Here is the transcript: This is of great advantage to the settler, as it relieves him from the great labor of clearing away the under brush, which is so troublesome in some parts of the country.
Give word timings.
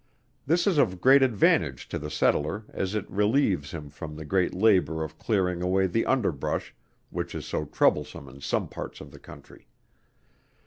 This 0.47 0.65
is 0.65 0.79
of 0.79 0.99
great 0.99 1.21
advantage 1.21 1.87
to 1.89 1.99
the 1.99 2.09
settler, 2.09 2.65
as 2.69 2.95
it 2.95 3.07
relieves 3.07 3.69
him 3.69 3.91
from 3.91 4.15
the 4.15 4.25
great 4.25 4.51
labor 4.51 5.03
of 5.03 5.19
clearing 5.19 5.61
away 5.61 5.85
the 5.85 6.07
under 6.07 6.31
brush, 6.31 6.73
which 7.11 7.35
is 7.35 7.45
so 7.45 7.65
troublesome 7.65 8.27
in 8.27 8.41
some 8.41 8.67
parts 8.67 8.99
of 8.99 9.11
the 9.11 9.19
country. 9.19 9.67